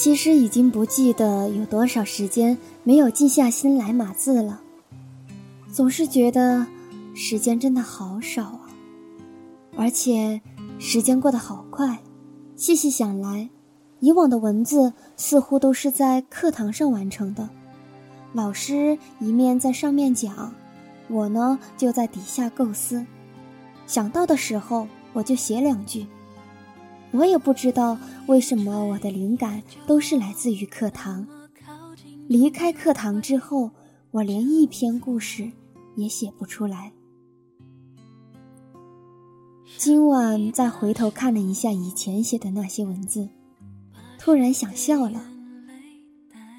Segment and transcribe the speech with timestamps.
[0.00, 4.60] 其实已经不记得有多少时间没有静下心来码字了，
[5.72, 6.64] 总是觉得
[7.16, 8.70] 时间真的好少啊，
[9.76, 10.40] 而且
[10.78, 11.98] 时间过得好快。
[12.54, 13.50] 细细想来，
[13.98, 17.48] 以往的文字似乎都是在课堂上完成的，
[18.32, 20.54] 老师一面在上面讲，
[21.08, 23.04] 我呢就在底下构思，
[23.84, 26.06] 想到的时候我就写两句。
[27.12, 31.26] 我也不知道为什么我的灵感都是来自于课堂。
[32.26, 33.70] 离开课堂之后，
[34.10, 35.50] 我连一篇故事
[35.96, 36.92] 也写不出来。
[39.76, 43.28] 今晚再回头看了一下以前写的那些文字，
[44.18, 45.22] 突然想笑了。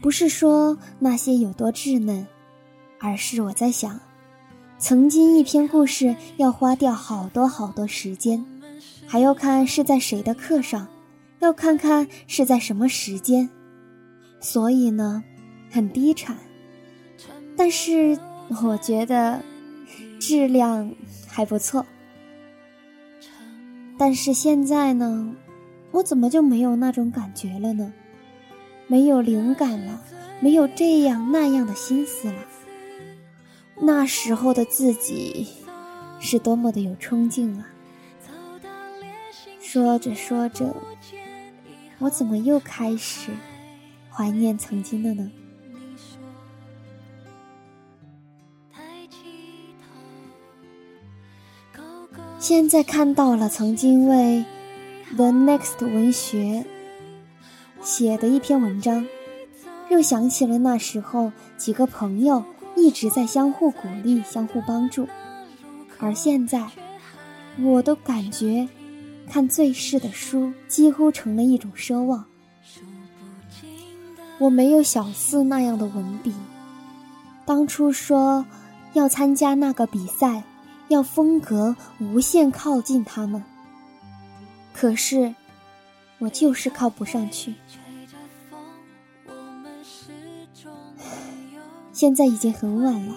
[0.00, 2.26] 不是说那些有多稚嫩，
[3.00, 4.00] 而是我在想，
[4.78, 8.44] 曾经一篇故事要花掉好多好多时间。
[9.10, 10.86] 还要看是在谁的课上，
[11.38, 13.48] 要看看是在什么时间，
[14.38, 15.24] 所以呢，
[15.70, 16.36] 很低产。
[17.56, 18.18] 但是
[18.62, 19.42] 我觉得
[20.20, 20.94] 质量
[21.26, 21.86] 还不错。
[23.96, 25.34] 但是现在呢，
[25.90, 27.94] 我怎么就没有那种感觉了呢？
[28.86, 30.02] 没有灵感了，
[30.40, 32.34] 没有这样那样的心思了。
[33.80, 35.48] 那时候的自己
[36.20, 37.66] 是多么的有冲劲啊！
[39.70, 40.74] 说着说着，
[41.98, 43.30] 我怎么又开始
[44.08, 45.30] 怀念曾经的呢？
[52.38, 54.42] 现在看到了曾经为
[55.16, 56.64] 《The Next》文学
[57.82, 59.06] 写的一篇文章，
[59.90, 62.42] 又想起了那时候几个朋友
[62.74, 65.06] 一直在相互鼓励、相互帮助，
[65.98, 66.70] 而现在，
[67.60, 68.66] 我都感觉。
[69.28, 72.24] 看最世的书几乎成了一种奢望。
[74.38, 76.32] 我没有小四那样的文笔，
[77.44, 78.46] 当初说
[78.92, 80.42] 要参加那个比赛，
[80.88, 83.42] 要风格无限靠近他们，
[84.72, 85.34] 可是
[86.18, 87.54] 我就是靠不上去。
[91.92, 93.16] 现在已经很晚了，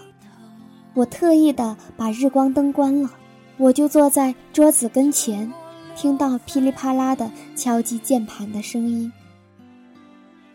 [0.96, 3.12] 我特意的把日光灯关了，
[3.58, 5.54] 我就坐在桌子跟前。
[5.96, 9.12] 听到噼里啪啦的敲击键盘的声音，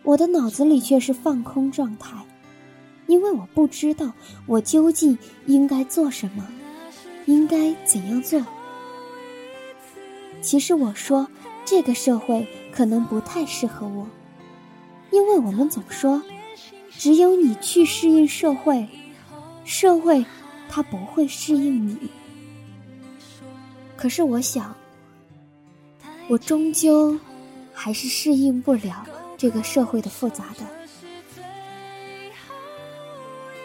[0.02, 2.16] 我的脑子里却是放空状态，
[3.06, 4.12] 因为我不知道
[4.47, 5.16] 我究竟
[5.47, 6.44] 应该做什么，
[7.26, 8.44] 应该怎样做。
[10.41, 11.28] 其实我说，
[11.64, 14.08] 这个社会可能不太适合我，
[15.12, 16.20] 因为我们总说，
[16.91, 18.88] 只有你去适应社会，
[19.64, 20.24] 社会
[20.68, 21.97] 它不会适应你。
[23.97, 24.74] 可是我想。
[26.28, 27.19] 我终究
[27.72, 29.06] 还是适应不了
[29.37, 30.64] 这个社会的复杂的，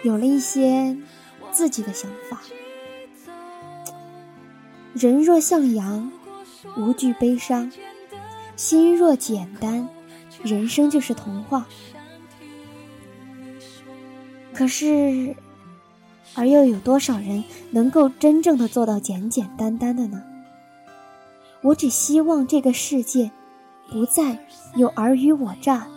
[0.03, 0.95] 有了一些
[1.51, 2.41] 自己的想法。
[4.93, 6.11] 人若向阳，
[6.77, 7.71] 无惧悲伤；
[8.55, 9.87] 心若简单，
[10.43, 11.65] 人生就是童话。
[14.53, 15.35] 可是，
[16.35, 20.21] 而又有多少人能够真正的做到简简单单的呢？
[21.63, 23.31] 我只希望这个世界
[23.89, 25.87] 不再有尔虞我诈，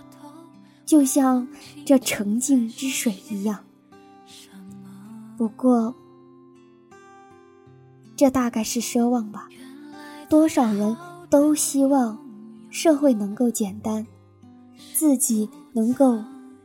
[0.84, 1.48] 就像
[1.86, 3.64] 这澄净之水一样。
[5.36, 5.94] 不过，
[8.14, 9.48] 这大概是奢望吧。
[10.28, 10.96] 多少人
[11.30, 12.18] 都希望
[12.70, 14.06] 社会能够简单，
[14.92, 16.22] 自己能够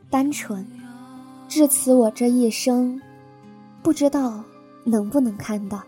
[0.08, 0.66] 单纯。
[1.48, 3.00] 至此，我这一生
[3.82, 4.44] 不知道
[4.84, 5.82] 能不能看到。